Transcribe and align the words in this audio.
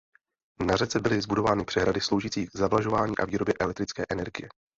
Na 0.67 0.75
řece 0.75 0.99
byly 0.99 1.21
zbudovány 1.21 1.65
přehrady 1.65 2.01
sloužící 2.01 2.47
k 2.47 2.55
zavlažování 2.55 3.13
i 3.21 3.25
výrobě 3.25 3.53
elektrické 3.59 4.03
energie. 4.09 4.49